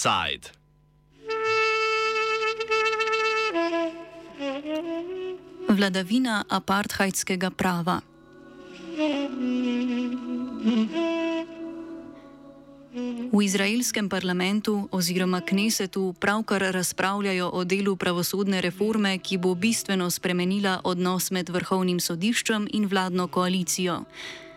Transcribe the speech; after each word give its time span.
Side. 0.00 0.48
Vladavina 5.68 6.44
apartheidskega 6.48 7.50
prava. 7.50 8.00
V 13.32 13.42
izraelskem 13.44 14.08
parlamentu 14.08 14.88
oziroma 14.90 15.40
knesetu 15.40 16.14
pravkar 16.20 16.62
razpravljajo 16.72 17.50
o 17.52 17.64
delu 17.64 17.96
pravosodne 17.96 18.60
reforme, 18.60 19.18
ki 19.18 19.36
bo 19.36 19.54
bistveno 19.54 20.10
spremenila 20.10 20.80
odnos 20.84 21.30
med 21.30 21.52
vrhovnim 21.52 22.00
sodiščem 22.00 22.68
in 22.72 22.88
vladno 22.88 23.28
koalicijo. 23.28 24.04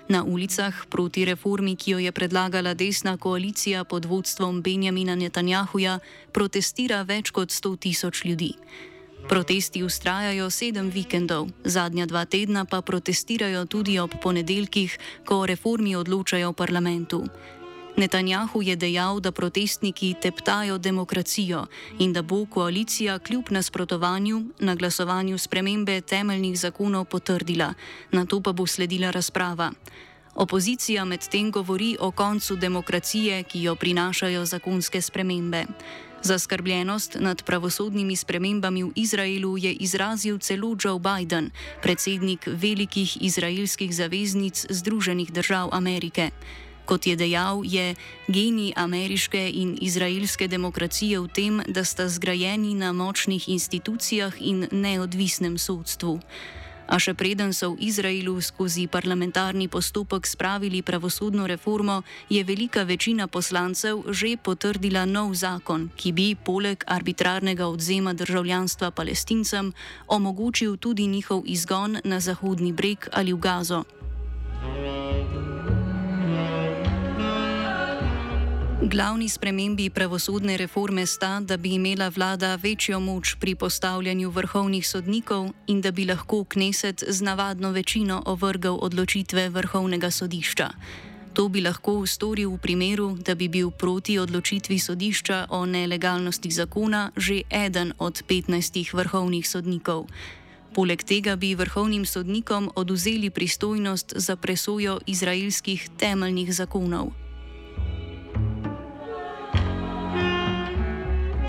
Na 0.10 0.24
ulicah 0.24 0.86
proti 0.90 1.26
reformi, 1.26 1.76
ki 1.76 1.92
jo 1.92 2.00
je 2.00 2.12
predlagala 2.12 2.74
desna 2.74 3.18
koalicija 3.18 3.84
pod 3.84 4.06
vodstvom 4.06 4.62
Benjamina 4.62 5.16
Netanjahuja, 5.16 6.00
protestira 6.32 7.04
več 7.08 7.32
kot 7.32 7.50
100 7.50 7.78
tisoč 7.78 8.26
ljudi. 8.26 8.54
Protesti 9.30 9.84
ustrajajo 9.84 10.50
sedem 10.52 10.90
vikendov, 10.92 11.48
zadnja 11.64 12.06
dva 12.06 12.26
tedna 12.26 12.66
pa 12.66 12.82
protestirajo 12.82 13.66
tudi 13.66 13.96
ob 14.00 14.12
ponedeljkih, 14.22 14.98
ko 15.26 15.40
o 15.40 15.46
reformi 15.48 15.96
odločajo 15.96 16.52
v 16.52 16.60
parlamentu. 16.60 17.24
Netanjahu 17.98 18.62
je 18.62 18.76
dejal, 18.76 19.20
da 19.20 19.32
protestniki 19.32 20.16
teptajo 20.22 20.78
demokracijo 20.78 21.66
in 22.00 22.14
da 22.14 22.22
bo 22.22 22.46
koalicija 22.46 23.20
kljub 23.20 23.44
nasprotovanju 23.50 24.46
na 24.60 24.76
glasovanju 24.76 25.38
spremembe 25.38 26.02
temeljnih 26.02 26.60
zakonov 26.60 27.06
potrdila, 27.06 27.74
na 28.12 28.26
to 28.26 28.42
pa 28.42 28.52
bo 28.52 28.68
sledila 28.68 29.12
razprava. 29.12 29.72
Opozicija 30.36 31.06
medtem 31.06 31.52
govori 31.52 31.98
o 32.00 32.12
koncu 32.12 32.56
demokracije, 32.56 33.44
ki 33.44 33.62
jo 33.62 33.76
prinašajo 33.76 34.46
zakonske 34.46 35.02
spremembe. 35.02 35.66
Zaskrbljenost 36.24 37.18
nad 37.20 37.44
pravosodnimi 37.44 38.16
spremembami 38.16 38.84
v 38.84 38.92
Izraelu 38.96 39.58
je 39.58 39.74
izrazil 39.74 40.38
celo 40.40 40.76
Joe 40.84 41.00
Biden, 41.00 41.52
predsednik 41.82 42.48
velikih 42.48 43.22
izraelskih 43.22 43.96
zaveznic 43.96 44.66
Združenih 44.70 45.32
držav 45.32 45.70
Amerike. 45.72 46.32
Kot 46.86 47.08
je 47.08 47.16
dejal, 47.16 47.64
je 47.64 47.96
genij 48.28 48.74
ameriške 48.76 49.50
in 49.50 49.78
izraelske 49.82 50.48
demokracije 50.48 51.20
v 51.20 51.28
tem, 51.28 51.62
da 51.68 51.84
sta 51.84 52.10
zgrajeni 52.10 52.76
na 52.76 52.92
močnih 52.92 53.50
institucijah 53.50 54.34
in 54.40 54.68
neodvisnem 54.72 55.58
sodstvu. 55.58 56.20
A 56.88 57.00
še 57.00 57.16
preden 57.16 57.56
so 57.56 57.72
v 57.74 57.88
Izraelu 57.88 58.36
skozi 58.44 58.92
parlamentarni 58.92 59.72
postopek 59.72 60.28
spravili 60.28 60.84
pravosodno 60.84 61.48
reformo, 61.48 62.04
je 62.28 62.44
velika 62.44 62.84
večina 62.84 63.28
poslancev 63.28 64.04
že 64.12 64.36
potrdila 64.36 65.08
nov 65.08 65.32
zakon, 65.34 65.90
ki 65.96 66.12
bi 66.12 66.28
poleg 66.36 66.84
arbitrarnega 66.84 67.68
odzema 67.72 68.14
državljanstva 68.14 68.92
palestincem 68.92 69.72
omogočil 70.08 70.76
tudi 70.78 71.08
njihov 71.08 71.48
izgon 71.48 72.04
na 72.04 72.20
Zahodni 72.20 72.76
breg 72.76 73.08
ali 73.16 73.34
v 73.34 73.40
Gazo. 73.40 74.03
Glavni 78.84 79.30
spremembi 79.30 79.90
pravosodne 79.90 80.58
reforme 80.58 81.06
sta, 81.06 81.40
da 81.40 81.58
bi 81.58 81.70
imela 81.74 82.10
vlada 82.10 82.56
večjo 82.56 83.00
moč 83.00 83.36
pri 83.40 83.56
postavljanju 83.56 84.30
vrhovnih 84.30 84.88
sodnikov 84.88 85.50
in 85.68 85.82
da 85.82 85.92
bi 85.92 86.06
lahko 86.06 86.44
kneset 86.44 87.04
z 87.08 87.22
navadno 87.22 87.72
večino 87.72 88.24
ovrgal 88.26 88.78
odločitve 88.82 89.50
vrhovnega 89.50 90.12
sodišča. 90.12 90.70
To 91.34 91.48
bi 91.48 91.62
lahko 91.62 92.06
storil 92.06 92.52
v 92.52 92.58
primeru, 92.58 93.18
da 93.26 93.36
bi 93.36 93.48
bil 93.48 93.72
proti 93.72 94.20
odločitvi 94.20 94.80
sodišča 94.80 95.48
o 95.50 95.66
nelegalnosti 95.66 96.52
zakona 96.52 97.12
že 97.16 97.42
eden 97.50 97.94
od 98.00 98.24
15 98.28 98.94
vrhovnih 98.94 99.50
sodnikov. 99.50 100.08
Poleg 100.76 101.04
tega 101.04 101.36
bi 101.36 101.56
vrhovnim 101.56 102.06
sodnikom 102.06 102.72
oduzeli 102.76 103.30
pristojnost 103.30 104.14
za 104.16 104.36
presojo 104.36 105.00
izraelskih 105.06 105.90
temeljnih 105.98 106.54
zakonov. 106.54 107.23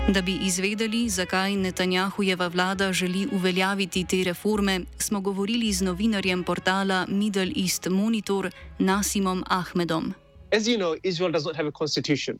Da 0.07 0.21
bi 0.21 0.37
izvedeli, 0.41 1.09
zakaj 1.09 1.55
Netanjahujeva 1.55 2.47
vlada 2.47 2.93
želi 2.93 3.27
uveljaviti 3.31 4.05
te 4.05 4.23
reforme, 4.23 4.81
smo 4.97 5.21
govorili 5.21 5.73
z 5.73 5.81
novinarjem 5.81 6.43
portala 6.43 7.05
Middle 7.09 7.51
East 7.63 7.87
Monitor 7.89 8.51
Nasimom 8.79 9.43
Ahmedom. 9.47 10.13
As 10.57 10.67
you 10.67 10.77
know, 10.77 10.95
Israel 11.03 11.31
does 11.31 11.45
not 11.45 11.55
have 11.55 11.67
a 11.67 11.71
constitution. 11.71 12.39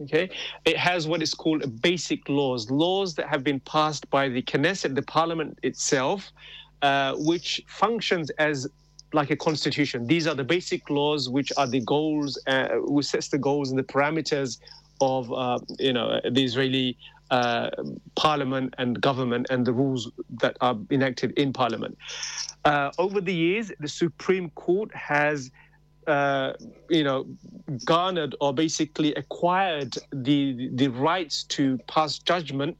Okay, 0.00 0.28
it 0.64 0.76
has 0.76 1.06
what 1.06 1.22
is 1.22 1.34
called 1.34 1.62
basic 1.82 2.20
laws, 2.28 2.70
laws 2.70 3.14
that 3.14 3.26
have 3.26 3.42
been 3.42 3.60
passed 3.60 4.10
by 4.10 4.28
the 4.28 4.42
Knesset, 4.42 4.94
the 4.94 5.02
parliament 5.02 5.58
itself, 5.62 6.20
uh, 6.82 7.12
which 7.16 7.62
functions 7.66 8.30
as 8.38 8.68
like 9.12 9.30
a 9.30 9.36
constitution. 9.36 10.06
These 10.06 10.26
are 10.26 10.36
the 10.36 10.44
basic 10.44 10.90
laws, 10.90 11.28
which 11.28 11.52
are 11.56 11.70
the 11.70 11.80
goals, 11.80 12.38
uh, 12.46 12.68
which 12.94 13.06
sets 13.06 13.28
the 13.28 13.38
goals 13.38 13.70
and 13.70 13.78
the 13.78 13.92
parameters 13.94 14.58
of 15.00 15.32
uh, 15.32 15.58
you 15.78 15.92
know 15.92 16.20
the 16.28 16.44
Israeli 16.44 16.96
uh, 17.30 17.70
parliament 18.14 18.74
and 18.78 19.00
government 19.00 19.46
and 19.50 19.66
the 19.66 19.72
rules 19.72 20.10
that 20.40 20.56
are 20.60 20.76
enacted 20.90 21.32
in 21.38 21.52
parliament. 21.52 21.96
Uh, 22.64 22.90
over 22.98 23.20
the 23.20 23.34
years, 23.34 23.72
the 23.80 23.88
Supreme 23.88 24.50
Court 24.50 24.94
has. 24.94 25.50
Uh, 26.06 26.54
you 26.88 27.04
know, 27.04 27.26
garnered 27.84 28.34
or 28.40 28.54
basically 28.54 29.12
acquired 29.16 29.94
the 30.10 30.70
the 30.72 30.88
rights 30.88 31.42
to 31.42 31.76
pass 31.86 32.18
judgment 32.18 32.78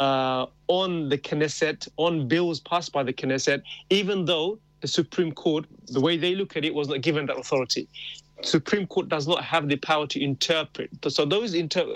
uh, 0.00 0.46
on 0.68 1.08
the 1.08 1.18
Knesset, 1.18 1.88
on 1.96 2.28
bills 2.28 2.60
passed 2.60 2.92
by 2.92 3.02
the 3.02 3.12
Knesset, 3.12 3.62
even 3.90 4.24
though 4.26 4.58
the 4.80 4.88
Supreme 4.88 5.32
Court, 5.32 5.64
the 5.88 6.00
way 6.00 6.16
they 6.16 6.34
look 6.34 6.56
at 6.56 6.64
it, 6.64 6.74
was 6.74 6.88
not 6.88 7.00
given 7.00 7.26
that 7.26 7.38
authority. 7.38 7.88
Supreme 8.42 8.86
Court 8.86 9.08
does 9.08 9.26
not 9.26 9.42
have 9.44 9.68
the 9.68 9.76
power 9.76 10.06
to 10.06 10.22
interpret. 10.22 10.90
So 11.08 11.24
those 11.24 11.54
inter- 11.54 11.86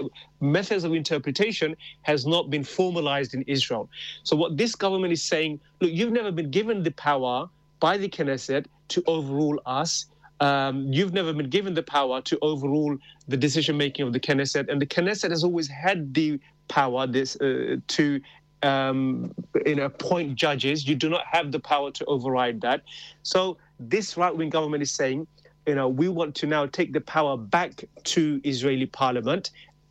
methods 0.41 0.85
of 0.85 0.93
interpretation 0.93 1.77
has 2.03 2.27
not 2.27 2.51
been 2.51 2.65
formalized 2.65 3.35
in 3.35 3.43
Israel. 3.43 3.89
So 4.25 4.37
what 4.37 4.57
this 4.57 4.75
government 4.75 5.13
is 5.13 5.23
saying, 5.23 5.61
look, 5.81 5.93
you've 5.93 6.13
never 6.13 6.33
been 6.33 6.51
given 6.51 6.83
the 6.83 6.91
power 6.93 7.49
by 7.81 7.97
the 7.97 8.09
Knesset 8.09 8.67
to 8.89 9.03
overrule 9.07 9.61
us. 9.67 10.07
Um, 10.41 10.93
you've 10.93 11.13
never 11.13 11.33
been 11.33 11.51
given 11.51 11.75
the 11.75 11.83
power 11.83 12.21
to 12.23 12.39
overrule 12.43 12.97
the 13.29 13.37
decision 13.37 13.77
making 13.77 14.07
of 14.07 14.13
the 14.13 14.21
Knesset, 14.21 14.69
and 14.69 14.81
the 14.81 14.87
Knesset 14.87 15.31
has 15.31 15.45
always 15.45 15.69
had 15.69 16.13
the 16.15 16.41
power 16.69 17.07
this 17.07 17.37
uh, 17.41 17.77
to 17.87 18.21
um, 18.63 19.33
you 19.67 19.77
know, 19.77 19.85
appoint 19.85 20.35
judges. 20.35 20.87
You 20.87 20.95
do 20.95 21.09
not 21.09 21.25
have 21.31 21.53
the 21.53 21.61
power 21.61 21.91
to 21.93 22.05
override 22.07 22.61
that. 22.63 22.83
So 23.23 23.59
this 23.79 24.17
right-wing 24.17 24.51
government 24.51 24.83
is 24.83 24.93
saying 24.93 25.27
you 25.67 25.75
know, 25.75 25.89
we 25.89 26.09
want 26.09 26.35
to 26.35 26.47
now 26.47 26.67
take 26.67 26.93
the 26.93 27.01
power 27.01 27.37
back 27.37 27.85
to 28.05 28.41
Israeli 28.45 28.87
parliament 28.87 29.51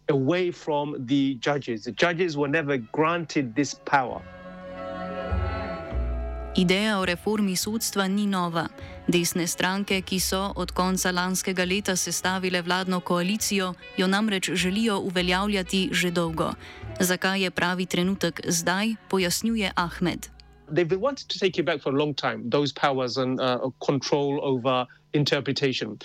away 0.09 0.51
from 0.51 0.95
the 1.05 1.35
judges. 1.35 1.85
The 1.85 1.91
judges 1.91 2.35
were 2.37 2.47
never 2.47 2.77
granted 2.77 3.55
this 3.55 3.73
power. 3.85 4.21
Ideja 6.55 6.99
o 6.99 7.05
reformi 7.05 7.55
sodstva 7.55 8.07
ni 8.07 8.27
nova. 8.27 8.67
Desne 9.07 9.47
stranke, 9.47 10.01
ki 10.01 10.19
so 10.19 10.51
od 10.55 10.71
konca 10.75 11.11
lanskega 11.11 11.63
leta 11.63 11.95
sestavile 11.95 12.61
vladno 12.61 12.99
koalicijo, 12.99 13.73
jo 13.97 14.07
namreč 14.07 14.49
želijo 14.53 14.99
uveljavljati 14.99 15.89
že 15.91 16.11
dolgo. 16.11 16.51
Zakaj 16.99 17.43
je 17.43 17.51
pravi 17.51 17.85
trenutek 17.85 18.41
zdaj, 18.47 18.95
pojasnjuje 19.09 19.71
Ahmed. 19.75 20.41
They've 20.71 20.88
been 20.88 21.01
wanting 21.01 21.27
to 21.27 21.39
take 21.39 21.57
it 21.57 21.63
back 21.63 21.81
for 21.81 21.89
a 21.89 21.97
long 21.97 22.13
time, 22.13 22.50
those 22.50 22.71
powers 22.71 23.18
and 23.18 23.39
uh, 23.39 23.69
control 23.81 24.39
over 24.44 24.88
interpretation. 25.13 26.00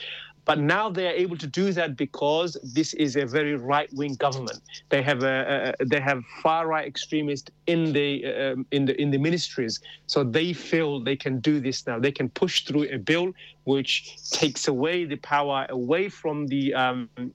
But 0.47 0.61
now 0.61 0.89
they 0.89 1.09
are 1.09 1.13
able 1.13 1.37
to 1.39 1.47
do 1.47 1.73
that 1.73 1.97
because 1.97 2.57
this 2.63 2.95
is 2.95 3.17
a 3.17 3.27
very 3.27 3.57
right-wing 3.57 4.15
government. 4.15 4.61
They 4.91 5.03
have 5.03 5.25
a, 5.25 5.75
they 5.85 5.99
have 6.01 6.23
far-right 6.41 6.87
extremists 6.87 7.51
in 7.67 7.93
the 7.93 8.25
um, 8.27 8.67
in 8.71 8.85
the 8.85 8.95
in 9.03 9.11
the 9.11 9.19
ministries, 9.19 9.81
so 10.07 10.23
they 10.23 10.53
feel 10.53 11.01
they 11.01 11.17
can 11.17 11.41
do 11.41 11.59
this 11.59 11.85
now. 11.85 11.99
They 11.99 12.13
can 12.13 12.29
push 12.29 12.65
through 12.65 12.85
a 12.95 12.97
bill 12.97 13.33
which 13.65 14.17
takes 14.31 14.69
away 14.69 15.05
the 15.05 15.17
power 15.17 15.67
away 15.69 16.09
from 16.09 16.47
the 16.47 16.73
um, 16.75 17.11
uh, 17.19 17.27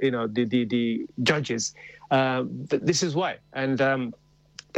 you 0.00 0.12
know 0.12 0.28
the 0.28 0.44
the, 0.44 0.64
the 0.64 1.06
judges. 1.24 1.74
Uh, 2.12 2.44
this 2.46 3.02
is 3.02 3.16
why, 3.16 3.38
and. 3.52 3.80
Um, 3.80 4.14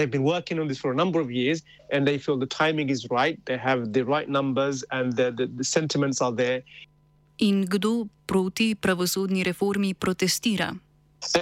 They've 0.00 0.10
been 0.10 0.24
working 0.24 0.58
on 0.58 0.66
this 0.66 0.78
for 0.78 0.92
a 0.92 0.94
number 0.94 1.20
of 1.20 1.30
years 1.30 1.60
and 1.90 2.08
they 2.08 2.16
feel 2.16 2.38
the 2.38 2.46
timing 2.46 2.88
is 2.88 3.10
right. 3.10 3.38
They 3.44 3.58
have 3.58 3.92
the 3.92 4.02
right 4.02 4.26
numbers 4.26 4.82
and 4.90 5.14
the, 5.14 5.30
the, 5.30 5.46
the 5.46 5.62
sentiments 5.62 6.22
are 6.22 6.32
there. 6.32 6.62
In 7.36 7.66
kdo 7.66 8.08
proti 8.26 8.74
pravosodni 8.74 9.44
reformi 9.44 9.92
protestira? 9.92 10.80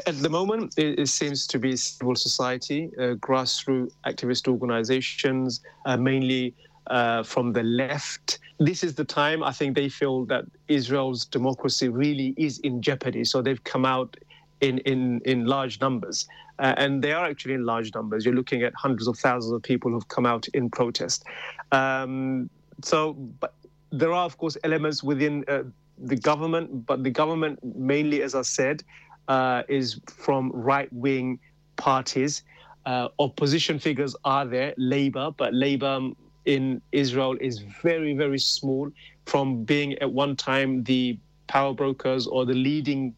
At 0.09 0.21
the 0.21 0.29
moment, 0.29 0.75
it, 0.77 0.99
it 0.99 1.07
seems 1.07 1.47
to 1.47 1.61
be 1.61 1.77
civil 1.77 2.17
society, 2.17 2.91
uh, 2.99 3.15
grassroots 3.27 3.93
activist 4.05 4.49
organizations, 4.49 5.61
uh, 5.87 5.97
mainly 5.97 6.53
uh, 6.89 7.23
from 7.23 7.53
the 7.53 7.63
left. 7.63 8.41
This 8.59 8.83
is 8.83 8.93
the 8.97 9.05
time 9.05 9.45
I 9.45 9.53
think 9.53 9.77
they 9.77 9.89
feel 9.89 10.25
that 10.25 10.47
Israel's 10.67 11.25
democracy 11.27 11.89
really 11.91 12.35
is 12.37 12.59
in 12.59 12.83
jeopardy. 12.83 13.23
So 13.23 13.41
they've 13.41 13.63
come 13.63 13.85
out 13.85 14.17
in, 14.61 14.79
in, 14.79 15.21
in 15.25 15.47
large 15.47 15.81
numbers. 15.81 16.27
Uh, 16.59 16.75
and 16.77 17.03
they 17.03 17.13
are 17.13 17.27
actually 17.27 17.55
in 17.55 17.65
large 17.65 17.95
numbers. 17.95 18.25
You're 18.25 18.35
looking 18.35 18.63
at 18.63 18.75
hundreds 18.75 19.07
of 19.07 19.19
thousands 19.19 19.53
of 19.53 19.63
people 19.63 19.91
who've 19.91 20.09
come 20.09 20.27
out 20.27 20.49
in 20.49 20.71
protest. 20.71 21.25
Um, 21.73 22.51
so, 22.83 23.13
but 23.13 23.55
there 23.91 24.13
are, 24.13 24.25
of 24.25 24.39
course, 24.39 24.57
elements 24.65 25.03
within 25.03 25.45
uh, 25.49 25.63
the 25.99 26.17
government, 26.17 26.87
but 26.87 27.05
the 27.05 27.11
government, 27.11 27.59
mainly, 27.77 28.23
as 28.23 28.35
I 28.35 28.43
said, 28.43 28.83
uh, 29.29 29.63
is 29.69 30.01
from 30.07 30.51
right 30.53 30.93
wing 30.93 31.39
parties. 31.77 32.43
Uh, 32.87 33.09
opposition 33.19 33.79
figures 33.79 34.17
are 34.25 34.47
there, 34.47 34.75
Labour, 34.77 35.31
but 35.37 35.53
Labour 35.55 36.11
in 36.45 36.81
Israel 36.93 37.37
is 37.41 37.59
very, 37.59 38.15
very 38.15 38.39
small 38.39 38.91
from 39.27 39.65
being 39.65 39.93
at 39.99 40.11
one 40.11 40.35
time 40.35 40.83
the 40.85 41.19
power 41.47 41.75
brokers 41.75 42.27
or 42.27 42.47
the 42.47 42.55
leading 42.55 43.15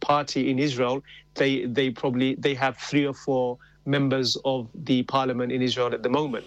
party 0.00 0.50
in 0.50 0.58
Israel. 0.58 1.02
They, 1.36 1.66
they 1.66 1.90
probably 1.90 2.36
they 2.36 2.54
have 2.54 2.78
three 2.78 3.06
or 3.06 3.14
four 3.14 3.58
members 3.86 4.36
of 4.44 4.70
the 4.74 5.04
parliament 5.04 5.52
in 5.52 5.62
Israel 5.62 5.94
at 5.94 6.02
the 6.02 6.10
moment. 6.10 6.46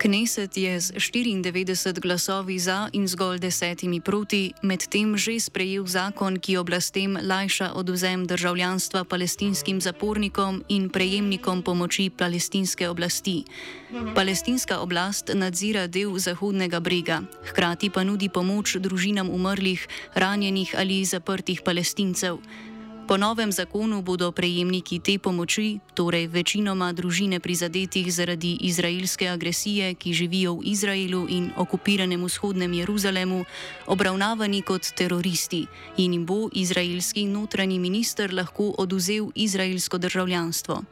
Kneset 0.00 0.56
je 0.56 0.80
z 0.80 0.92
94 0.96 2.00
glasovi 2.00 2.56
za 2.58 2.88
in 2.96 3.04
zgolj 3.04 3.36
desetimi 3.38 4.00
proti, 4.00 4.48
medtem 4.64 5.12
že 5.12 5.36
sprejel 5.36 5.84
zakon, 5.84 6.40
ki 6.40 6.56
oblastem 6.56 7.20
lajša 7.20 7.76
odvzem 7.76 8.24
državljanstva 8.24 9.04
palestinskim 9.04 9.76
zapornikom 9.76 10.64
in 10.72 10.88
prejemnikom 10.88 11.60
pomoči 11.60 12.08
palestinske 12.08 12.88
oblasti. 12.88 13.44
Palestinska 14.16 14.80
oblast 14.80 15.36
nadzira 15.36 15.84
del 15.84 16.16
Zahodnega 16.16 16.80
brega, 16.80 17.20
hkrati 17.52 17.92
pa 17.92 18.00
nudi 18.00 18.32
pomoč 18.32 18.80
družinam 18.80 19.28
umrlih, 19.28 19.84
ranjenih 20.16 20.72
ali 20.80 21.04
zaprtih 21.04 21.60
palestincev. 21.60 22.40
Po 23.10 23.18
novem 23.18 23.50
zakonu 23.50 24.06
bodo 24.06 24.30
prejemniki 24.30 25.02
te 25.02 25.18
pomoči, 25.18 25.82
torej 25.98 26.30
večinoma 26.30 26.92
družine 26.94 27.40
prizadetih 27.42 28.06
zaradi 28.06 28.52
izraelske 28.62 29.26
agresije, 29.26 29.98
ki 29.98 30.14
živijo 30.14 30.52
v 30.54 30.70
Izraelu 30.70 31.26
in 31.26 31.50
okupiranem 31.58 32.22
vzhodnem 32.22 32.70
Jeruzalemu, 32.78 33.42
obravnavani 33.90 34.62
kot 34.62 34.94
teroristi 34.94 35.66
in 35.98 36.14
jim 36.14 36.22
bo 36.22 36.46
izraelski 36.54 37.26
notranji 37.26 37.82
minister 37.82 38.30
lahko 38.30 38.78
oduzel 38.78 39.34
izraelsko 39.34 39.98
državljanstvo. 39.98 40.82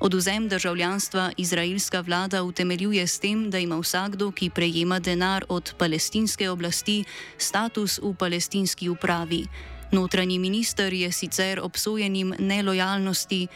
Oduzem 0.00 0.48
državljanstva 0.48 1.32
izraelska 1.36 2.00
vlada 2.00 2.42
utemeljuje 2.48 3.06
s 3.06 3.18
tem, 3.18 3.50
da 3.50 3.58
ima 3.58 3.76
vsakdo, 3.76 4.32
ki 4.32 4.50
prejema 4.50 5.00
denar 5.00 5.44
od 5.48 5.74
palestinske 5.78 6.50
oblasti, 6.50 7.04
status 7.36 8.00
v 8.02 8.14
palestinski 8.14 8.88
upravi. 8.88 9.44
Notranji 9.92 10.38
minister 10.38 10.92
je 10.92 11.12
sicer 11.12 11.60
obsojenim 11.60 12.34
nelojalnosti 12.38 13.46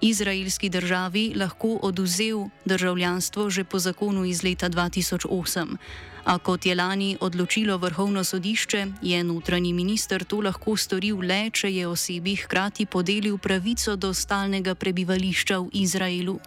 izraelski 0.00 0.68
državi 0.68 1.32
lahko 1.36 1.78
oduzel 1.82 2.48
državljanstvo 2.64 3.50
že 3.50 3.64
po 3.64 3.78
zakonu 3.78 4.24
iz 4.24 4.42
leta 4.44 4.70
2008. 4.70 5.76
A 6.24 6.38
kot 6.38 6.66
je 6.66 6.74
lani 6.74 7.16
odločilo 7.20 7.76
vrhovno 7.78 8.24
sodišče, 8.24 8.86
je 9.02 9.24
notranji 9.24 9.72
minister 9.72 10.24
to 10.24 10.40
lahko 10.40 10.76
storil 10.76 11.18
le, 11.18 11.50
če 11.50 11.74
je 11.74 11.86
osebi 11.86 12.36
hkrati 12.36 12.86
podelil 12.86 13.38
pravico 13.38 13.96
do 13.96 14.14
stalnega 14.14 14.74
prebivališča 14.74 15.58
v 15.58 15.68
Izraelu. 15.72 16.38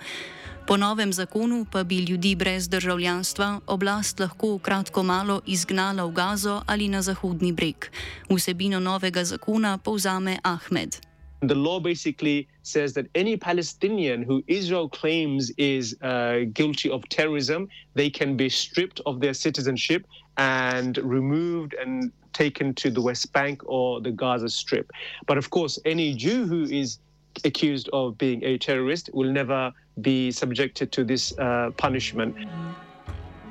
Po 0.68 0.78
novem 0.78 1.14
zakonu 1.14 1.66
pa 1.72 1.84
bi 1.84 1.96
ljudi 1.96 2.36
brez 2.36 2.70
državljanstva 2.70 3.60
oblast 3.68 4.20
lahko 4.20 4.58
kratko 4.58 5.04
malo 5.04 5.42
izgnala 5.46 6.06
v 6.06 6.12
Gazo 6.12 6.62
ali 6.68 6.88
na 6.88 7.02
Zahodni 7.02 7.52
breg. 7.52 7.86
Vsebino 8.30 8.80
novega 8.80 9.24
zakona 9.24 9.78
povzame 9.78 10.40
Ahmed. 10.44 10.98
The 11.42 11.56
law 11.56 11.80
basically 11.80 12.48
says 12.64 12.94
that 12.94 13.06
any 13.14 13.38
Palestinian 13.38 14.24
who 14.24 14.42
Israel 14.48 14.90
claims 14.90 15.52
is 15.58 15.96
uh, 16.02 16.50
guilty 16.54 16.90
of 16.90 17.02
terrorism, 17.10 17.68
they 17.94 18.10
can 18.10 18.36
be 18.36 18.50
stripped 18.50 19.02
of 19.06 19.20
their 19.22 19.34
citizenship 19.34 20.08
and 20.38 20.98
removed 20.98 21.76
and 21.78 22.12
taken 22.34 22.74
to 22.74 22.90
the 22.90 23.02
West 23.02 23.32
Bank 23.34 23.62
or 23.66 24.02
the 24.02 24.12
Gaza 24.12 24.50
Strip. 24.50 24.92
But 25.28 25.38
of 25.38 25.50
course, 25.50 25.78
any 25.86 26.16
Jew 26.16 26.48
who 26.48 26.64
is 26.64 26.98
accused 27.44 27.90
of 27.94 28.18
being 28.18 28.44
a 28.44 28.58
terrorist 28.58 29.10
will 29.14 29.32
never 29.32 29.72
be 30.02 30.32
subjected 30.32 30.92
to 30.92 31.04
this 31.04 31.34
uh, 31.38 31.72
punishment. 31.78 32.36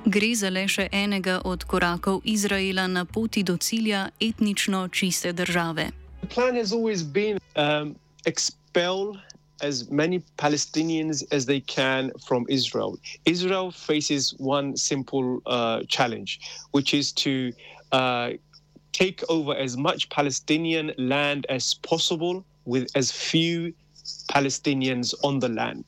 Gre 0.07 0.35
za 0.35 0.51
le 0.51 0.67
še 0.69 0.89
enega 0.93 1.41
od 1.45 1.65
korakov 1.65 2.21
Izraela 2.25 2.87
na 2.87 3.05
poti 3.05 3.43
do 3.43 3.57
cilja 3.57 4.11
etnično 4.21 4.89
čiste 4.89 5.33
države. 5.33 5.91
The 6.21 6.27
plan 6.27 6.57
has 6.57 6.73
always 6.73 7.03
been 7.03 7.39
um, 7.57 7.97
expel 8.27 9.17
as 9.63 9.91
many 9.91 10.23
Palestinians 10.37 11.25
as 11.33 11.47
they 11.47 11.61
can 11.61 12.11
from 12.27 12.45
Israel. 12.49 12.99
Israel 13.25 13.71
faces 13.71 14.35
one 14.39 14.77
simple 14.77 15.41
uh, 15.47 15.81
challenge, 15.89 16.41
which 16.73 16.93
is 16.93 17.13
to 17.13 17.53
uh, 17.93 18.31
take 18.93 19.23
over 19.29 19.55
as 19.55 19.77
much 19.77 20.09
Palestinian 20.11 20.93
land 20.99 21.47
as 21.49 21.75
possible 21.75 22.45
with 22.65 22.89
as 22.95 23.11
few 23.11 23.73
Palestinians 24.31 25.15
on 25.23 25.39
the 25.39 25.49
land. 25.49 25.85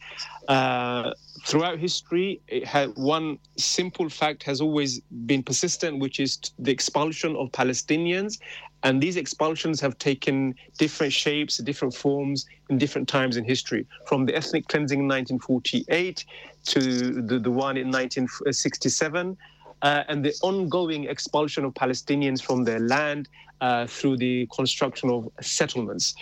Uh, 0.48 1.12
throughout 1.44 1.78
history, 1.78 2.40
had, 2.64 2.96
one 2.96 3.38
simple 3.56 4.08
fact 4.08 4.42
has 4.44 4.60
always 4.60 5.00
been 5.26 5.42
persistent, 5.42 5.98
which 5.98 6.20
is 6.20 6.38
the 6.58 6.70
expulsion 6.70 7.36
of 7.36 7.50
Palestinians. 7.52 8.38
And 8.82 9.02
these 9.02 9.16
expulsions 9.16 9.80
have 9.80 9.98
taken 9.98 10.54
different 10.78 11.12
shapes, 11.12 11.58
different 11.58 11.94
forms 11.94 12.46
in 12.68 12.78
different 12.78 13.08
times 13.08 13.36
in 13.36 13.44
history, 13.44 13.86
from 14.06 14.26
the 14.26 14.36
ethnic 14.36 14.68
cleansing 14.68 15.00
in 15.00 15.08
1948 15.08 16.24
to 16.66 16.80
the, 17.22 17.38
the 17.38 17.50
one 17.50 17.76
in 17.76 17.90
1967. 17.90 19.36
Uh, 19.82 20.04
and 20.08 20.24
the 20.24 20.34
ongoing 20.42 21.04
expulsion 21.04 21.64
of 21.64 21.74
Palestinians 21.74 22.42
from 22.42 22.64
their 22.64 22.80
land 22.80 23.28
uh, 23.60 23.86
through 23.86 24.16
the 24.16 24.46
construction 24.54 25.10
of 25.10 25.28
settlements. 25.40 26.14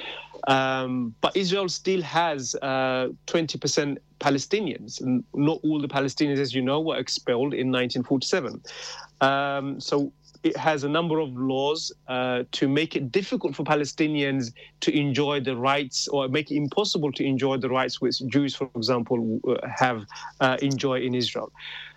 Um, 0.46 1.14
but 1.20 1.36
Israel 1.36 1.68
still 1.68 2.02
has 2.02 2.54
uh, 2.60 3.08
20% 3.26 3.98
Palestinians. 4.20 5.00
Not 5.34 5.60
all 5.62 5.80
the 5.80 5.88
Palestinians, 5.88 6.38
as 6.38 6.54
you 6.54 6.62
know, 6.62 6.80
were 6.80 6.96
expelled 6.96 7.54
in 7.54 7.70
1947. 7.72 8.62
Um, 9.20 9.80
so 9.80 10.12
it 10.42 10.56
has 10.58 10.84
a 10.84 10.88
number 10.88 11.18
of 11.20 11.34
laws 11.34 11.90
uh, 12.08 12.44
to 12.52 12.68
make 12.68 12.94
it 12.94 13.10
difficult 13.10 13.56
for 13.56 13.64
Palestinians 13.64 14.52
to 14.80 14.96
enjoy 14.96 15.40
the 15.40 15.56
rights 15.56 16.06
or 16.08 16.28
make 16.28 16.50
it 16.50 16.56
impossible 16.56 17.10
to 17.12 17.24
enjoy 17.24 17.56
the 17.56 17.70
rights 17.70 18.00
which 18.00 18.20
Jews, 18.26 18.54
for 18.54 18.68
example, 18.76 19.40
have 19.74 20.04
uh, 20.40 20.58
enjoy 20.60 21.00
in 21.00 21.14
Israel. 21.14 21.50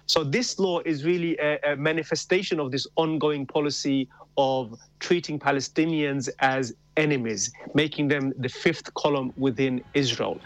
So 0.08 0.24
this 0.24 0.58
law 0.58 0.80
is 0.86 1.04
really 1.04 1.38
a, 1.38 1.60
a 1.74 1.76
manifestation 1.76 2.60
of 2.60 2.72
this 2.72 2.88
ongoing 2.96 3.46
policy 3.46 4.08
of 4.38 4.80
treating 5.00 5.38
Palestinians 5.38 6.30
as 6.40 6.74
enemies, 6.96 7.52
making 7.74 8.08
them 8.08 8.34
the 8.40 8.50
fifth 8.50 8.94
column 8.94 9.34
within 9.38 9.84
Israel. 9.94 10.40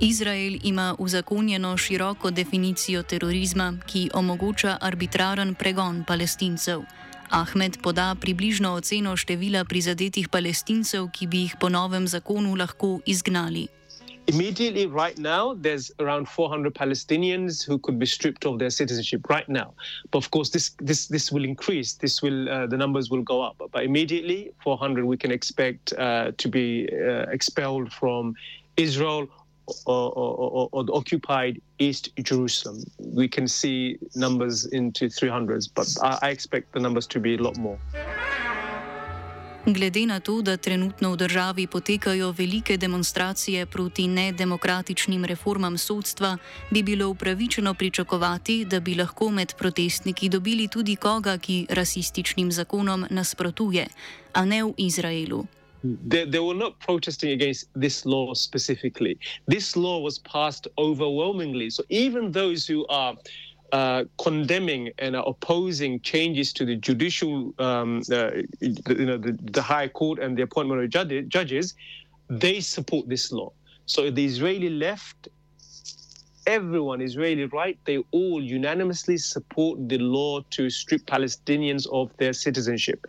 Izrael 0.00 0.58
ima 0.62 0.96
uzakonjeno 0.98 1.76
široko 1.76 2.30
definicijo 2.30 3.02
terorizma, 3.02 3.78
ki 3.86 4.10
omogoča 4.14 4.78
arbitraren 4.80 5.54
pregon 5.54 6.04
palestincev. 6.04 6.82
Ahmed 7.30 7.78
poda 7.82 8.14
približno 8.20 8.74
oceno 8.74 9.16
števila 9.16 9.64
prizadetih 9.64 10.28
palestincev, 10.28 11.08
ki 11.12 11.26
bi 11.26 11.38
jih 11.38 11.56
po 11.60 11.68
novem 11.68 12.08
zakonu 12.08 12.56
lahko 12.56 13.00
izgnali. 13.06 13.68
Immediately, 14.26 14.86
right 14.86 15.18
now, 15.18 15.54
there's 15.54 15.90
around 15.98 16.28
400 16.28 16.74
Palestinians 16.74 17.62
who 17.64 17.78
could 17.78 17.98
be 17.98 18.06
stripped 18.06 18.46
of 18.46 18.58
their 18.58 18.70
citizenship 18.70 19.28
right 19.28 19.48
now. 19.48 19.74
But 20.10 20.18
of 20.18 20.30
course, 20.30 20.48
this 20.48 20.70
this 20.78 21.08
this 21.08 21.30
will 21.30 21.44
increase. 21.44 21.94
This 21.94 22.22
will 22.22 22.48
uh, 22.48 22.66
the 22.66 22.78
numbers 22.78 23.10
will 23.10 23.22
go 23.22 23.42
up. 23.42 23.56
But 23.58 23.84
immediately, 23.84 24.50
400 24.62 25.04
we 25.04 25.18
can 25.18 25.30
expect 25.30 25.92
uh, 25.92 26.32
to 26.38 26.48
be 26.48 26.88
uh, 26.90 27.26
expelled 27.30 27.92
from 27.92 28.34
Israel 28.78 29.28
or, 29.86 30.12
or, 30.12 30.68
or, 30.72 30.84
the 30.84 30.92
occupied 30.92 31.60
East 31.78 32.10
Jerusalem. 32.22 32.84
We 32.98 33.28
can 33.28 33.48
see 33.48 33.98
numbers 34.14 34.66
into 34.66 35.06
300s, 35.06 35.70
but 35.74 35.88
I, 36.02 36.28
I 36.28 36.30
expect 36.30 36.72
the 36.72 36.80
numbers 36.80 37.06
to 37.08 37.20
be 37.20 37.34
a 37.36 37.38
lot 37.38 37.56
more. 37.56 37.78
Glede 39.66 40.06
na 40.06 40.20
to, 40.20 40.42
da 40.42 40.56
trenutno 40.56 41.12
v 41.12 41.16
državi 41.16 41.66
potekajo 41.66 42.30
velike 42.30 42.76
demonstracije 42.76 43.66
proti 43.66 44.06
nedemokratičnim 44.06 45.24
reformam 45.24 45.78
sodstva, 45.78 46.36
bi 46.70 46.82
bilo 46.82 47.08
upravičeno 47.08 47.74
pričakovati, 47.74 48.64
da 48.64 48.80
bi 48.80 48.94
lahko 48.94 49.30
med 49.30 49.54
protestniki 49.58 50.28
dobili 50.28 50.68
tudi 50.68 50.96
koga, 50.96 51.38
ki 51.38 51.66
rasističnim 51.70 52.52
zakonom 52.52 53.06
nasprotuje, 53.10 53.86
a 54.32 54.44
ne 54.44 54.64
v 54.64 54.74
Izraelu. 54.76 55.46
They, 55.84 56.24
they 56.24 56.40
were 56.40 56.58
not 56.58 56.78
protesting 56.86 57.32
against 57.32 57.68
this 57.80 58.04
law 58.04 58.34
specifically. 58.34 59.18
This 59.48 59.76
law 59.76 59.98
was 60.00 60.18
passed 60.18 60.66
overwhelmingly. 60.78 61.70
So 61.70 61.82
even 61.88 62.32
those 62.32 62.72
who 62.72 62.86
are 62.88 63.12
uh, 63.12 63.16
condemning 64.18 64.90
and 64.98 65.16
opposing 65.16 66.00
changes 66.00 66.52
to 66.52 66.64
the 66.64 66.76
judicial, 66.76 67.54
um, 67.58 68.02
uh, 68.12 68.30
you 68.60 69.06
know, 69.06 69.16
the, 69.16 69.36
the, 69.52 69.62
High 69.62 69.88
Court 69.88 70.18
and 70.18 70.36
the 70.36 70.42
appointment 70.42 70.82
of 70.82 71.28
judges, 71.28 71.74
they 72.28 72.60
support 72.60 73.08
this 73.08 73.32
law. 73.32 73.52
So 73.86 74.10
the 74.10 74.24
Israeli 74.24 74.70
left, 74.70 75.28
everyone, 76.46 77.00
Israeli 77.00 77.44
right, 77.46 77.78
they 77.84 77.98
all 78.12 78.42
unanimously 78.42 79.18
support 79.18 79.88
the 79.88 79.98
law 79.98 80.40
to 80.50 80.70
strip 80.70 81.02
Palestinians 81.06 81.86
of 81.92 82.16
their 82.18 82.32
citizenship. 82.32 83.04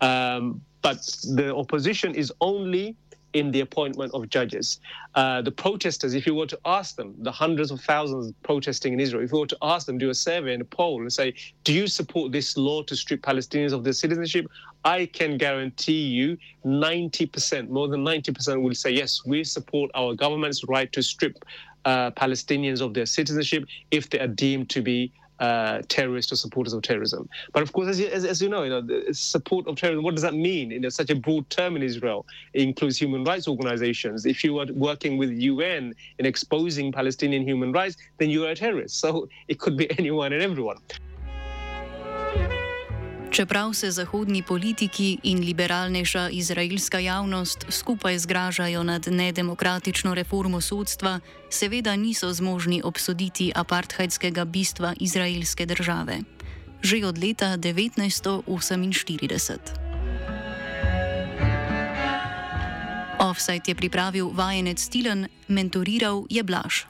Um, 0.00 0.60
but 0.82 0.98
the 1.32 1.54
opposition 1.56 2.14
is 2.14 2.32
only 2.40 2.94
in 3.34 3.50
the 3.50 3.60
appointment 3.60 4.12
of 4.14 4.28
judges. 4.28 4.80
Uh, 5.14 5.42
the 5.42 5.50
protesters, 5.50 6.14
if 6.14 6.24
you 6.26 6.34
were 6.34 6.46
to 6.46 6.58
ask 6.64 6.96
them, 6.96 7.14
the 7.18 7.32
hundreds 7.32 7.70
of 7.70 7.80
thousands 7.80 8.32
protesting 8.44 8.92
in 8.94 9.00
Israel, 9.00 9.24
if 9.24 9.32
you 9.32 9.40
were 9.40 9.46
to 9.46 9.58
ask 9.60 9.86
them, 9.86 9.98
do 9.98 10.08
a 10.08 10.14
survey 10.14 10.54
and 10.54 10.62
a 10.62 10.64
poll 10.64 11.02
and 11.02 11.12
say, 11.12 11.34
do 11.64 11.72
you 11.72 11.86
support 11.86 12.32
this 12.32 12.56
law 12.56 12.82
to 12.84 12.96
strip 12.96 13.20
Palestinians 13.22 13.72
of 13.72 13.84
their 13.84 13.92
citizenship? 13.92 14.46
I 14.84 15.06
can 15.06 15.36
guarantee 15.36 16.06
you 16.06 16.38
90%, 16.64 17.68
more 17.68 17.88
than 17.88 18.04
90% 18.04 18.62
will 18.62 18.74
say, 18.74 18.90
yes, 18.90 19.20
we 19.26 19.42
support 19.42 19.90
our 19.94 20.14
government's 20.14 20.62
right 20.68 20.90
to 20.92 21.02
strip 21.02 21.44
uh, 21.84 22.12
Palestinians 22.12 22.80
of 22.80 22.94
their 22.94 23.06
citizenship 23.06 23.64
if 23.90 24.10
they 24.10 24.20
are 24.20 24.28
deemed 24.28 24.70
to 24.70 24.80
be 24.80 25.12
uh, 25.44 25.82
terrorists 25.88 26.32
or 26.32 26.36
supporters 26.36 26.72
of 26.72 26.80
terrorism. 26.82 27.28
But 27.52 27.62
of 27.62 27.72
course, 27.74 27.88
as 27.88 28.00
you, 28.00 28.06
as, 28.18 28.24
as 28.24 28.40
you 28.42 28.48
know, 28.48 28.62
you 28.62 28.70
know, 28.70 28.80
the 28.80 29.12
support 29.12 29.66
of 29.68 29.76
terrorism, 29.76 30.02
what 30.04 30.14
does 30.14 30.22
that 30.22 30.34
mean? 30.34 30.70
You 30.70 30.80
know, 30.80 30.88
such 30.88 31.10
a 31.10 31.14
broad 31.26 31.44
term 31.50 31.76
in 31.76 31.82
Israel. 31.82 32.24
It 32.54 32.62
includes 32.62 32.96
human 33.04 33.24
rights 33.24 33.46
organizations. 33.46 34.24
If 34.24 34.42
you 34.44 34.58
are 34.60 34.66
working 34.72 35.18
with 35.18 35.30
UN 35.30 35.94
in 36.18 36.24
exposing 36.32 36.92
Palestinian 36.92 37.42
human 37.50 37.72
rights, 37.72 37.96
then 38.18 38.30
you 38.30 38.46
are 38.46 38.52
a 38.56 38.58
terrorist. 38.64 38.94
So 39.04 39.28
it 39.48 39.58
could 39.58 39.76
be 39.76 39.86
anyone 39.98 40.32
and 40.32 40.42
everyone. 40.42 40.78
Čeprav 43.34 43.74
se 43.74 43.90
zahodni 43.90 44.42
politiki 44.42 45.18
in 45.22 45.42
liberalnejša 45.42 46.28
izraelska 46.30 46.98
javnost 46.98 47.66
skupaj 47.68 48.18
zgražajo 48.18 48.82
nad 48.82 49.06
nedemokratično 49.10 50.14
reformo 50.14 50.60
sodstva, 50.60 51.20
seveda 51.50 51.96
niso 51.96 52.32
zmožni 52.32 52.82
obsoditi 52.84 53.52
apartheidskega 53.54 54.44
bistva 54.44 54.94
izraelske 55.00 55.66
države. 55.66 56.18
Že 56.82 57.06
od 57.06 57.18
leta 57.18 57.58
1948. 57.58 59.58
Offside 63.18 63.62
je 63.66 63.74
pripravil 63.74 64.30
vajenec 64.30 64.80
Stilen, 64.80 65.26
mentoriral 65.48 66.24
je 66.30 66.42
Blaž. 66.42 66.84